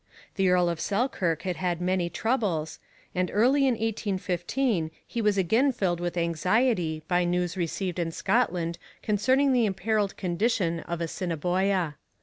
[0.33, 2.79] The Earl of Selkirk had had many troubles,
[3.13, 8.79] and early in 1815 he was again filled with anxiety by news received in Scotland
[9.03, 11.97] concerning the imperilled condition of Assiniboia.